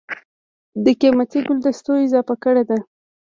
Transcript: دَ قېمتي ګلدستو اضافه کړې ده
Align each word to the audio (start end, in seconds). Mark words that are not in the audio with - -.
دَ 0.83 0.85
قېمتي 1.01 1.39
ګلدستو 1.47 1.91
اضافه 2.05 2.35
کړې 2.43 2.63
ده 2.69 2.77